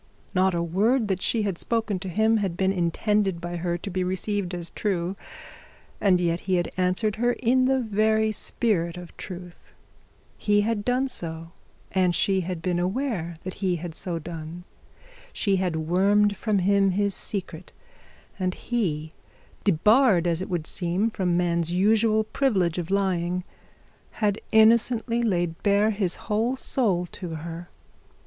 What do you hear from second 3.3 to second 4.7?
by her to be received